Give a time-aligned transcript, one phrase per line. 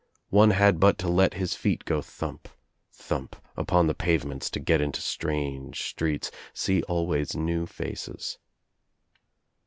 [0.31, 2.49] One had but to let his feet go thump,
[2.91, 8.39] thump upon the pavements to get into strange streets, see always new faces.